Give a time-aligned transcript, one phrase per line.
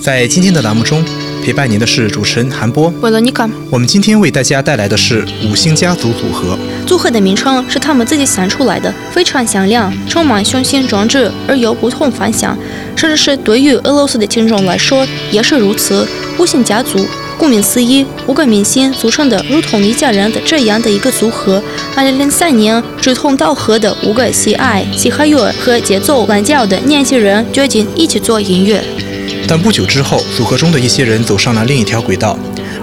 [0.00, 1.04] 在今天的栏目中，
[1.44, 2.92] 陪伴您的是主持人韩波。
[3.70, 6.56] 我们今天为大家带来的是五星家族组合。
[6.86, 12.56] 组合的名称是他们自己想出来的，非常响亮，充满雄心壮志，而又不同凡响。
[12.94, 16.06] 甚至是对于俄罗斯的听众来说也是如此。
[16.38, 17.04] 五星家族。
[17.38, 21.62] 顾名思义，五个明星组成的如同一家人的这样的一个组合。
[21.94, 28.82] 二零零三年，志同道合的五个喜爱嘻哈乐和节奏蓝调的年轻人决定一起做音乐。
[29.48, 32.36] 但不久之后，组合中的一些人走上了另一条轨道。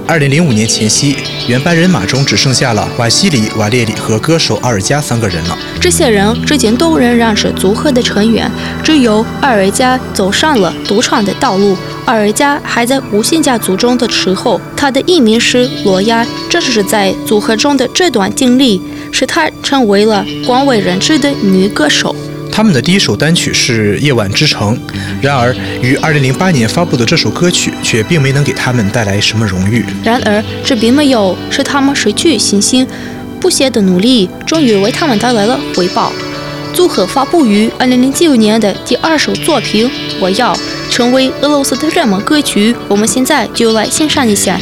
[0.08, 1.16] 2005年前夕，
[1.48, 5.58] 原班人马中只剩下了瓦西里、瓦列里和歌手阿尔加三个人了。
[5.80, 8.50] 这些人至今都仍然是组合的成员，
[8.84, 11.78] 只有阿尔加走上了独创的道路。
[12.06, 16.26] 阿尔加还在无限家族中的时候，他的艺名是罗亚。
[16.50, 18.80] 正是在组合中的这段经历，
[19.12, 22.14] 使他成为了广为人知的女歌手。
[22.56, 24.78] 他们的第一首单曲是《夜晚之城》，
[25.20, 25.52] 然而
[25.82, 29.84] 于2008年发布的这首歌曲却并没能给他们带来什么荣誉。
[30.04, 32.88] 然而，这并没有使他们失去信心，
[33.40, 36.14] 不懈的努力终于为他们带来了回报。
[36.76, 39.88] 组合发布于2009年的第二首作品
[40.20, 40.54] 《我要》
[40.92, 44.60] 成为俄罗斯的热门歌曲，我们现在就来欣赏一下。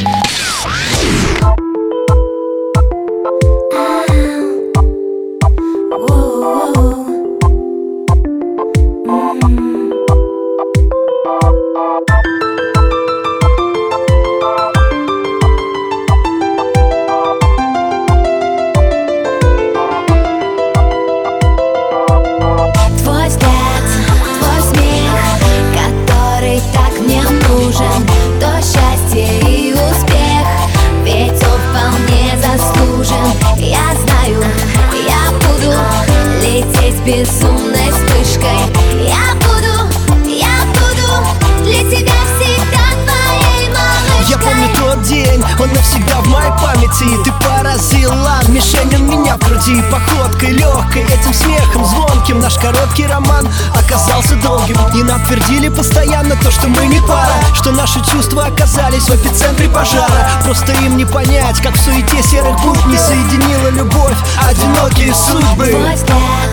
[53.32, 54.76] Роман оказался долгим.
[54.94, 57.32] И нам твердили постоянно то, что мы не пара.
[57.54, 60.30] Что наши чувства оказались в эпицентре пожара.
[60.44, 64.16] Просто им не понять, как в суете серых букв Не соединила любовь
[64.48, 65.66] одинокие судьбы.
[65.66, 66.50] Твой взгляд,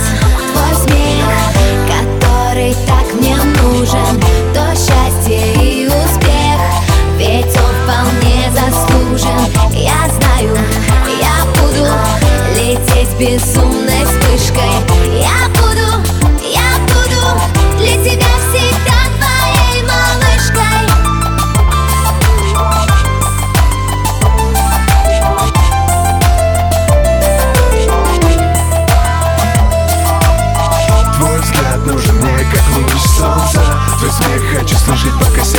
[0.53, 1.29] твой смех,
[1.87, 4.21] который так мне нужен.
[4.53, 6.59] То счастье и успех,
[7.17, 9.39] ведь он вполне заслужен.
[9.71, 10.57] Я знаю,
[11.19, 11.87] я буду
[12.55, 13.78] лететь вспышкой
[34.89, 35.58] слышит пока сердце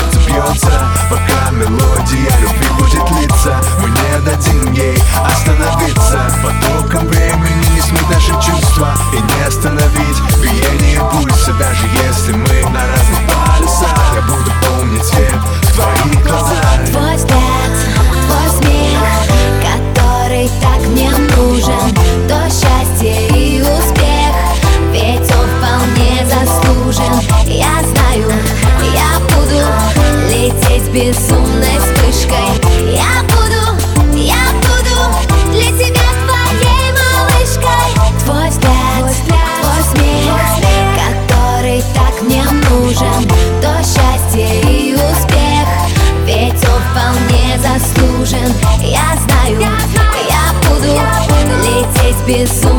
[52.29, 52.78] лететь безумной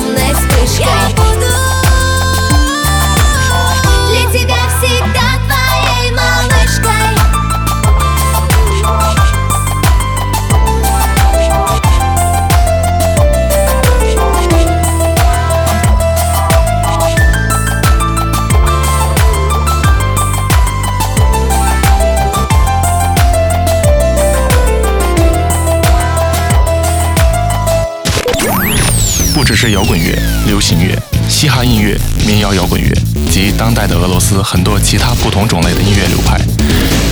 [29.61, 30.17] 是摇滚乐、
[30.47, 30.99] 流行乐、
[31.29, 32.91] 嘻哈音乐、民谣摇滚乐
[33.29, 36.35] 及当代的俄罗斯很多其他不同种类的音乐流派。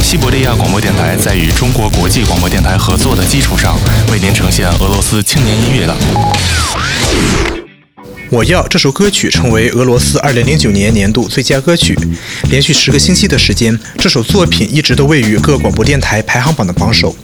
[0.02, 3.78] 西伯利亚广播电台在与中国国际广播电台合作的基础上，
[4.12, 5.96] 为您呈现俄罗斯青年音乐档。
[8.32, 11.96] 我要这首歌曲成为俄罗斯2009年年度最佳歌曲。
[12.50, 17.16] 连续十个星期的时间，这首作品一直都位于各广播电台排行榜的榜首。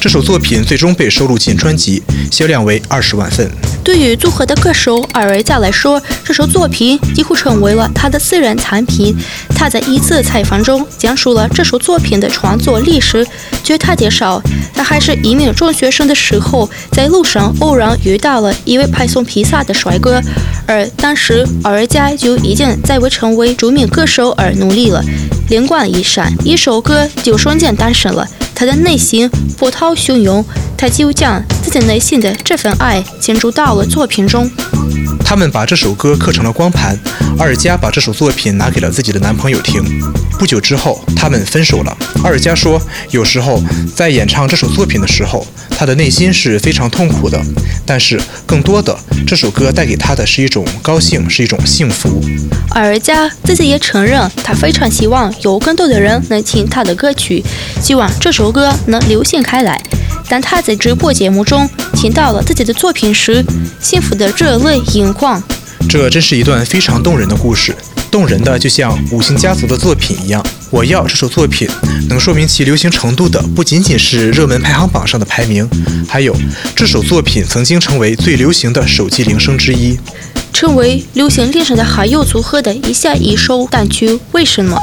[0.00, 3.50] 这首作品最终被收录进专辑，销量为二十万份。
[3.84, 9.14] 对于组合的歌手艾尔加来说，这首作品几乎成为了他的私人藏品。
[9.54, 13.26] 他在一次采访中讲述了这首作品的创作历史。
[13.62, 14.40] 据他介绍，
[14.74, 20.20] 他还是一名中学生的时候，在路上偶然遇到了一位派送披萨的帅哥，
[20.66, 25.02] 而当时艾尔加就已经在为成为著名歌手而努力了。
[25.48, 28.26] 灵光一闪，一首歌就瞬间诞生了。
[28.62, 29.28] 他的内心
[29.58, 30.44] 波涛汹涌，
[30.78, 34.48] 他就将自己内心的这份爱倾注到了作品中。
[35.24, 36.96] 他们把这首歌刻成了光盘，
[37.40, 39.82] 阿尔加把这首作品拿给了自己的男朋友听。
[40.38, 41.96] 不久之后，他们分手了。
[42.22, 42.80] 阿尔加说，
[43.10, 43.60] 有时候
[43.96, 47.40] 在演唱这首作品的时候，他的内心是非常痛苦的，
[47.84, 52.22] 但是更多的，这首歌带给他的是一种高兴，是一种幸福。
[52.70, 57.42] 阿尔加自己也承认，他非常希望有更多的人能听他的歌曲，
[57.80, 59.82] 希望这首歌能流行开来。
[60.28, 63.44] 当他在直播节目中听到了自己的作品时，
[63.80, 65.42] 幸福的热泪盈眶。
[65.88, 67.74] 这真是一段非常动人的故事，
[68.10, 70.44] 动人的就像五星家族的作品一样。
[70.70, 71.68] 我要这首作品
[72.08, 75.68] 能说明其流行程度的，不仅仅是热门排行榜上的排名，
[76.08, 76.34] 还有
[76.74, 79.98] 这首作品曾经成为最流行的手机铃声之一。
[80.52, 84.78] 成为流行历史的还有组合的一下一首单曲，为什么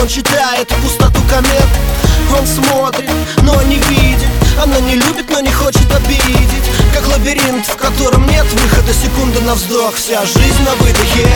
[0.00, 1.66] он читает пустоту комет.
[2.38, 3.10] Он смотрит,
[3.42, 6.70] но не видит Она не любит, но не хочет обидеть.
[6.94, 8.92] Как лабиринт, в котором нет выхода.
[8.92, 11.28] Секунда на вздох, вся жизнь на выдохе.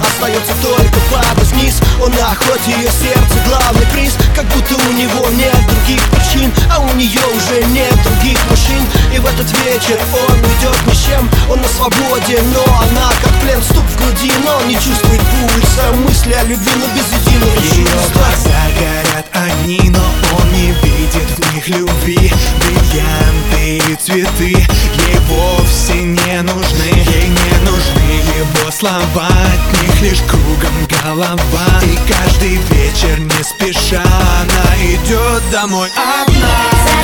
[0.00, 3.36] Остается только падать вниз Он на охоте, ее сердце.
[3.46, 8.38] Главный приз Как будто у него нет других причин А у нее уже нет других
[8.48, 8.82] мужчин
[9.14, 11.28] И в этот вечер он уйдет ни с чем.
[11.50, 13.62] Он на свободе, но она как плен.
[13.62, 15.92] Стук в груди, но он не чувствует пульса.
[16.06, 20.02] Мысли о любви, но без единого Ее глаза горят огни, но
[20.36, 22.32] он не видит в них любви.
[22.60, 26.90] Бриллианты и цветы ей вовсе не нужны.
[27.10, 31.66] Ей не нужны его слова, от них лишь кругом голова.
[31.82, 36.48] И каждый вечер не спеша она идет домой одна.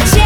[0.05, 0.26] Зачем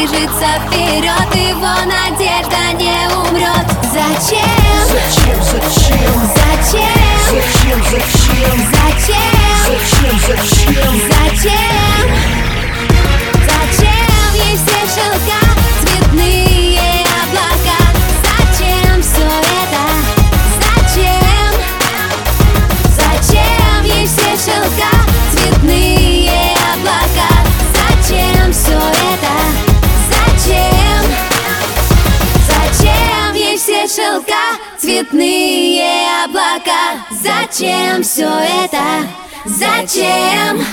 [0.00, 4.40] движется вперед, его надежда не умрет Зачем?
[4.86, 6.88] Зачем, зачем, Зачем?
[7.28, 10.18] зачем, зачем, Зачем?
[10.26, 11.09] зачем, зачем?
[37.49, 39.07] Зачем все это?
[39.47, 40.63] Зачем?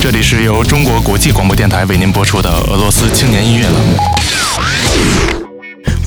[0.00, 3.80] 这里是由中国国际广播电台为您播出的俄罗斯青年音乐了。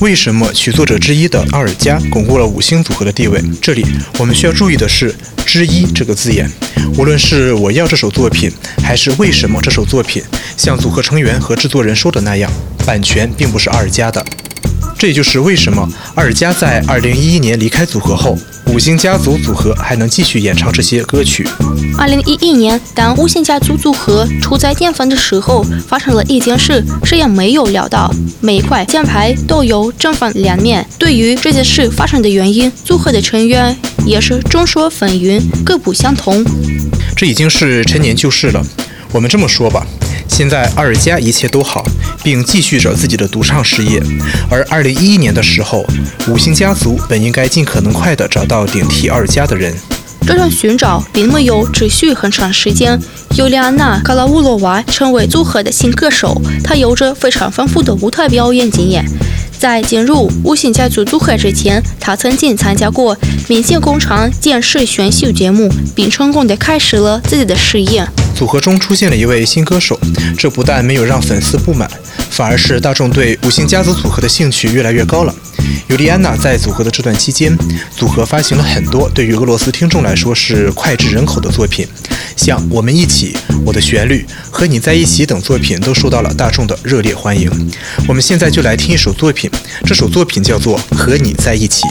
[0.00, 3.38] 为什么曲作者之一的阿尔加巩固了五星组合的地位？
[3.60, 3.84] 这里
[4.18, 6.50] 我们需要注意的是“之一”这个字眼。
[6.96, 8.50] 无论是我要这首作品，
[8.82, 10.22] 还是为什么这首作品，
[10.56, 12.50] 像组合成员和制作人说的那样，
[12.86, 14.24] 版权并不是阿尔加的。
[14.99, 21.47] 这也就是为什么阿尔加在二零一一年离开组合后，五星家族组合还能继续演唱这些歌曲。
[21.97, 28.13] 二零一一年，当五星家族组合处在巅峰的时候，发生了一件事，谁也没有料到。
[28.41, 30.85] 每一块键盘都有正反两面。
[30.97, 33.73] 对于这件事发生的原因，组合的成员
[34.05, 36.43] 也是众说纷纭，各不相同。
[37.15, 38.61] 这已经是陈年旧事了。
[39.11, 39.85] 我们这么说吧。
[40.27, 41.83] 现在阿尔加一切都好，
[42.23, 44.01] 并继续着自己的独唱事业。
[44.49, 45.85] 而2011年的时候，
[46.27, 49.73] 五星家族本应该尽可能快地找到顶替阿尔加的人。
[50.27, 52.99] 这场寻找并没有持续很长时间。
[53.35, 59.03] 尤利安娜·卡拉乌洛娃成为组合的新歌手，她有着非常丰富的舞台表演经验。
[59.57, 63.15] 在进入五星家族组合之前，她曾经参加过
[63.47, 68.07] 《明星工厂》电视选秀节目，并成功地开始了自己的事业。
[68.39, 69.99] 组合中出现了一位新歌手，
[70.37, 71.91] 这不但没有让粉丝不满，
[72.29, 75.35] 反而是大众对五星家族组合的兴趣越来越高了。
[75.89, 77.53] 尤利安娜在组合的这段期间，
[77.93, 81.85] 组合发行了很多对于俄罗斯听众来说是脍炙人口的作品，
[82.37, 87.51] 像《我们一起》《我的旋律》和《你在一起》等作品都受到了大众的热烈欢迎。
[88.07, 89.51] 我们现在就来听一首作品，
[89.85, 91.81] 这首作品叫做《和你在一起》。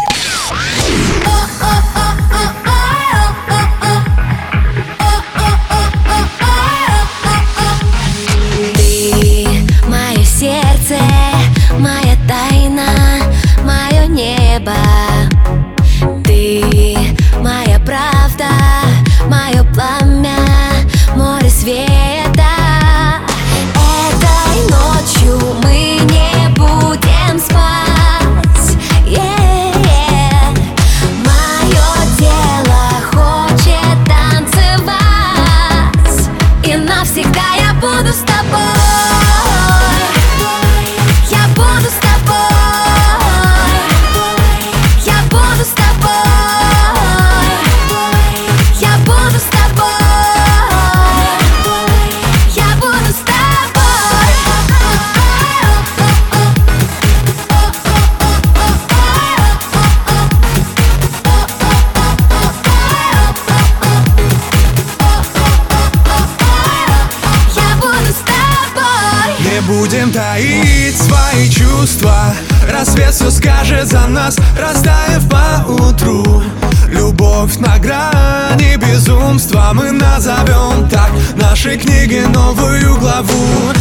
[74.79, 76.43] Растаяв по утру
[76.89, 79.73] Любовь на грани безумства.
[79.75, 83.73] Мы назовем так нашей книги новую главу.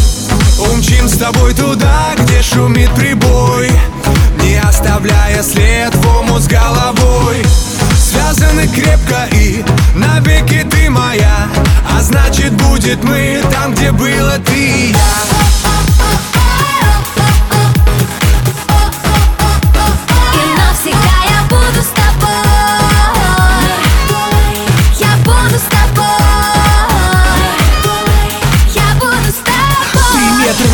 [0.59, 3.69] Умчим с тобой туда, где шумит прибой
[4.41, 7.45] Не оставляя след в омут с головой.
[7.97, 9.63] Связаны крепко и
[9.95, 11.47] навеки ты моя
[11.95, 14.53] А значит будет мы там, где было ты.
[14.53, 15.66] и я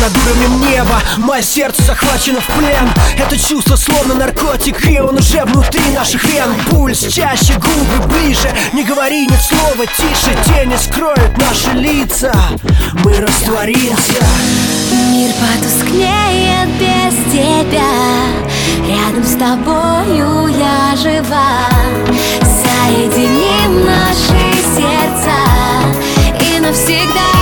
[0.04, 2.88] над уровнем неба Мое сердце захвачено в плен.
[3.18, 6.54] Это чувство словно наркотик И он уже внутри наших вен.
[6.70, 8.50] Пульс чаще, губы ближе.
[8.72, 10.36] Не говори ни слова тише.
[10.44, 12.32] Тени скроют наши лица.
[13.02, 14.24] Мы растворимся.
[15.10, 17.82] Мир потускнеет без тебя.
[18.86, 21.68] Рядом с тобою я жива.
[22.42, 25.34] Соединим наши сердца.
[26.40, 27.33] И навсегда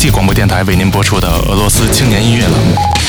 [0.00, 2.99] 际广播电台为您播出的俄罗斯青年音乐栏目。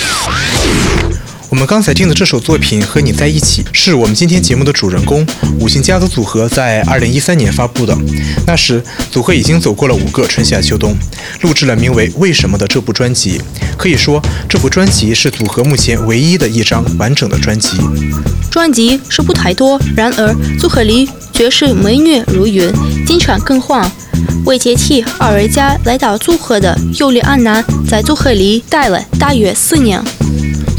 [1.61, 5.23] 我们刚才听的这首作品《和你在一起》是我们今天节目的主人公
[5.59, 7.95] 五星家族组合在二零一三年发布的。
[8.47, 10.97] 那时，组合已经走过了五个春夏秋冬，
[11.41, 13.39] 录制了名为《为什么》的这部专辑。
[13.77, 17.77] 可以说，这部专辑是组合目前唯一的一张完整的专辑。
[18.49, 22.73] 专辑是不太多，然而组合里却是美女如云，
[23.05, 23.87] 经常更换。
[24.45, 30.03] 为接替二家来到组合的尤里安娜，在组合里待了大约四年。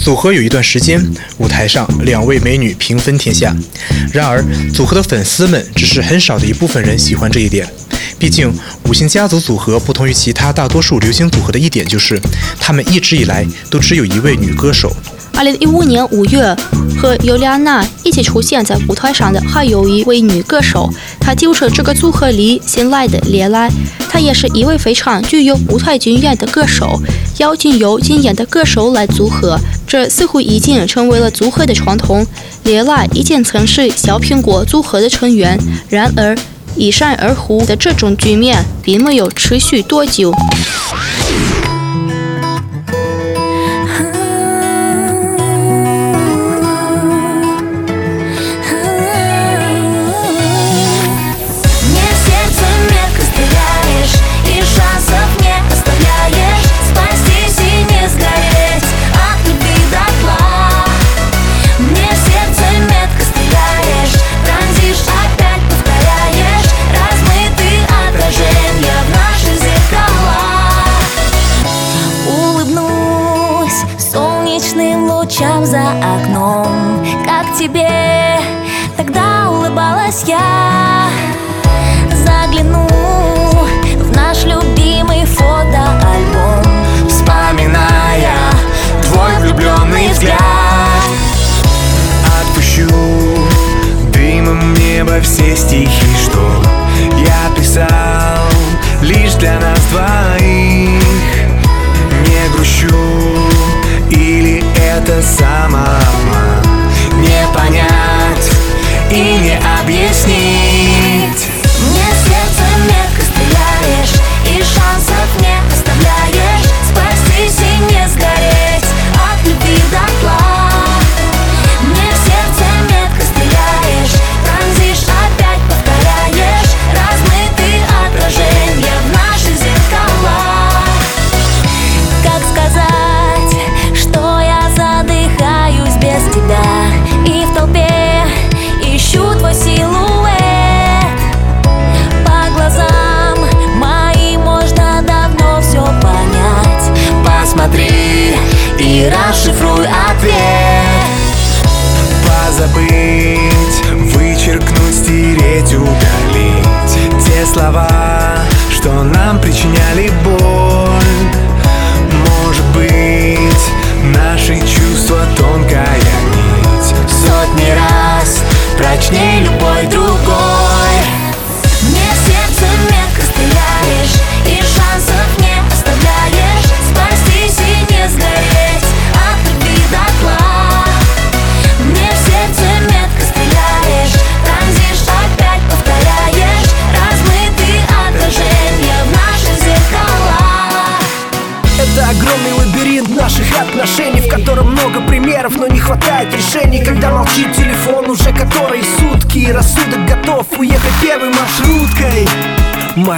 [0.02, 1.00] 组合有一段时间，
[1.38, 3.54] 舞台上两位美女平分天下。
[4.12, 4.44] 然而，
[4.74, 7.64] 组合的粉丝们只是很少的一部分人喜欢这一点。
[8.18, 8.52] 毕竟，
[8.88, 12.20] 五星家族组合不同于其他大多数流行组合的一点就是，
[12.58, 14.92] 他们一直以来都只有一位女歌手。
[15.34, 16.54] 二零一五年五月，
[17.00, 23.70] 和尤莉安娜一起出现在舞台上的还有一位女歌手，她就是这个组合里新来的列莱。
[24.10, 27.00] 她也是一位非常具有舞台经验的歌手，
[27.38, 32.24] 邀请有经验的歌手来组合，这似乎已经成为了组合的传统。
[32.64, 36.36] 列莱以前曾是小苹果组合的成员，然而
[36.76, 40.32] 一闪而忽的这种局面并没有持续多久。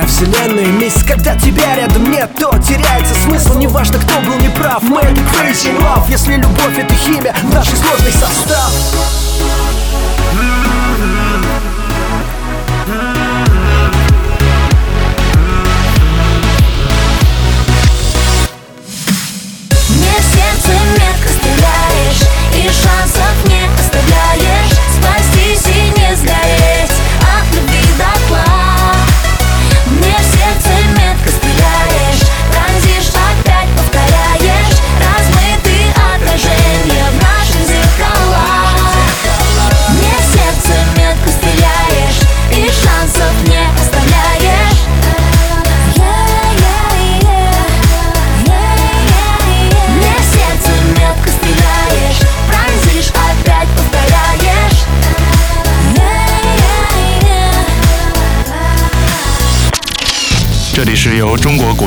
[0.04, 3.56] Моя вселенная месяц, когда тебя рядом нет, то теряется смысл.
[3.56, 6.10] Неважно, кто был неправ, мы crazy love.
[6.10, 9.83] Если любовь это химия, наш сложный состав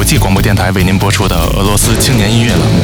[0.07, 2.81] 际广播电台为您播出的俄罗斯青年音乐栏目。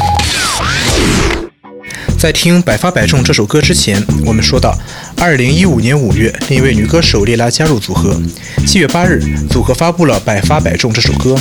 [2.20, 4.78] 在听《百发百中》这首歌之前，我们说到，
[5.18, 8.20] 二零一五年五月，另一位女歌手列拉加入组合。
[8.68, 11.36] 七月八日，组合发布了《百发百中》这首歌。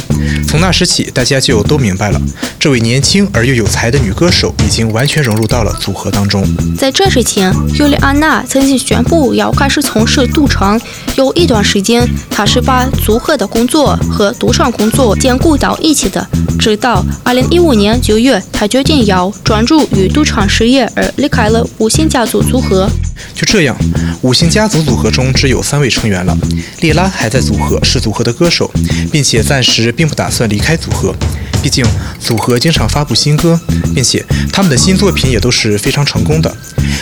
[0.46, 2.20] 从那时起，大家就都明白了，
[2.58, 6.44] 这位年轻而又有才的女歌手已经完全融入到了组合当中。
[6.76, 10.80] 在这之前，尤里安娜曾经宣布要开始从事赌场，
[11.16, 16.24] 有一段时间，她是把组合的工作和赌场工作兼顾到一起的。
[16.58, 22.88] 直到二零一五年九月，她决定要专注于赌场事业而离开了五星家族组合。
[23.34, 23.76] 就这样，
[24.22, 26.36] 五星家族组合中只有三位成员了。
[26.80, 28.70] 列拉还在组合，是组合的歌手，
[29.10, 31.14] 并且暂时并不打算离开组合。
[31.62, 31.84] 毕竟
[32.18, 33.58] 组合经常发布新歌，
[33.94, 36.52] 并且他们的新作品也都是非常成功的。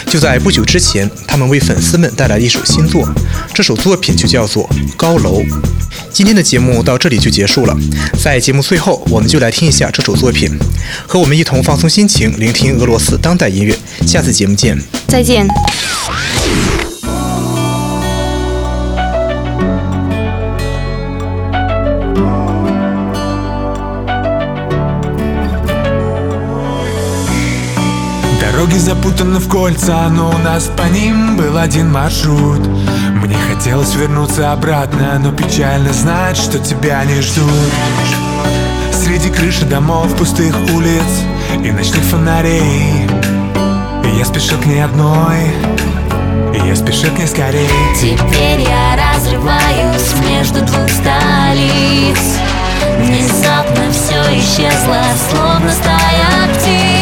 [0.07, 3.09] 就在不久之前，他们为粉丝们带来了一首新作，
[3.55, 5.41] 这首作品就叫做《高楼》。
[6.13, 7.77] 今天的节目到这里就结束了，
[8.23, 10.51] 在节目最后，我们就来听一下这首作品，
[11.07, 13.75] 和我们一同放松心情，聆听俄罗斯当代音乐。
[14.07, 14.77] 下次节目见，
[15.09, 15.47] 再见。
[28.71, 32.61] Дороги запутаны в кольца, но у нас по ним был один маршрут.
[33.17, 37.51] Мне хотелось вернуться обратно, но печально знать, что тебя не ждут.
[38.93, 41.03] Среди крыши домов, пустых улиц
[41.65, 43.09] и ночных фонарей.
[44.17, 45.51] Я спешил к ней одной,
[46.65, 47.69] я спешил к ней скорей.
[48.01, 52.39] Теперь я разрываюсь между двух столиц.
[53.01, 57.00] Внезапно все исчезло, словно стая птиц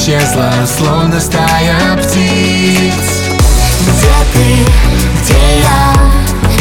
[0.00, 2.94] все исчезло, словно стая птиц.
[3.82, 4.64] Где ты,
[5.20, 5.94] где я?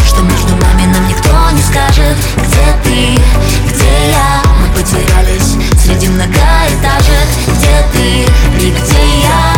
[0.05, 2.17] Что между нами нам никто не скажет.
[2.35, 3.21] Где ты,
[3.69, 4.41] где я?
[4.59, 7.29] Мы потерялись среди многоэтажек.
[7.47, 8.25] Где ты?
[8.61, 9.55] И где я?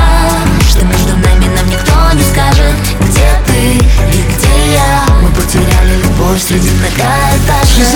[0.70, 2.76] Что между нами нам никто не скажет.
[3.00, 3.78] Где ты?
[3.78, 5.06] И где я?
[5.22, 7.31] Мы потеряли любовь среди многоэтажек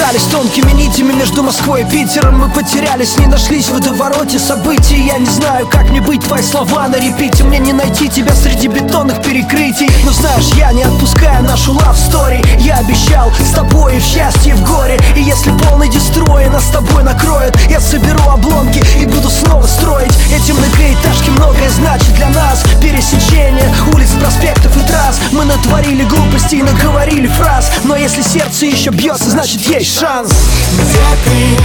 [0.05, 2.37] Связались тонкими нитями между Москвой и Питером.
[2.37, 5.01] Мы потерялись, не нашлись в водовороте событий.
[5.01, 7.43] Я не знаю, как мне быть, твои слова на репите.
[7.43, 9.89] Мне не найти тебя среди бетонных перекрытий.
[10.05, 12.45] Но знаешь, я не отпускаю нашу love story.
[12.59, 14.99] Я обещал с тобой и в счастье, и в горе.
[15.15, 20.13] И если полный дестрой нас с тобой накроет Я соберу обломки и буду снова строить.
[20.31, 22.63] Эти многоэтажки многое значит для нас.
[22.79, 25.19] Пересечение улиц, проспектов и трасс.
[25.31, 27.71] Мы натворили глупостей и наговорили фраз.
[27.83, 31.57] Но если сердце еще бьется, значит есть шанс Где ты,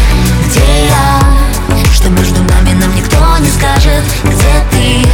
[0.46, 1.20] где я?
[1.92, 4.02] Что между нами нам никто не скажет.
[4.24, 5.06] Где ты,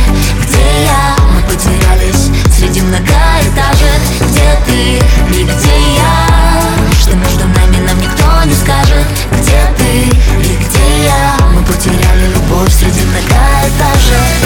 [0.45, 1.17] где я?
[1.35, 4.01] Мы потерялись среди многоэтажек.
[4.21, 5.35] Где ты?
[5.35, 6.71] И где я?
[7.01, 9.05] Что между нами нам никто не скажет.
[9.33, 10.07] Где ты?
[10.47, 11.37] И где я?
[11.53, 14.46] Мы потеряли любовь среди многоэтажек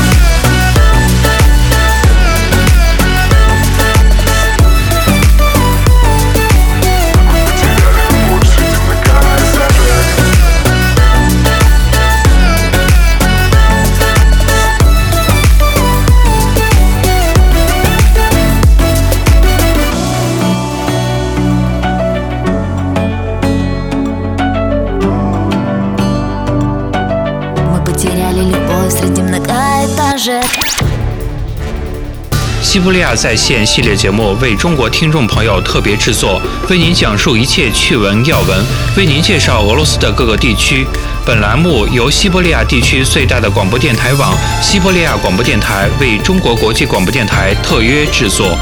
[32.70, 38.64] 西伯利亚在线系列节目为中国听众朋友特别制作，为您讲述一切趣闻要闻，
[38.96, 40.87] 为您介绍俄罗斯的各个地区。
[41.26, 48.56] 本栏目由西伯利亚地区最大的广播电台网——西伯利亚广播电台为中国国际广播电台特约制作。